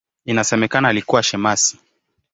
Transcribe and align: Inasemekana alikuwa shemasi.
Inasemekana 0.25 0.87
alikuwa 0.87 1.23
shemasi. 1.23 1.79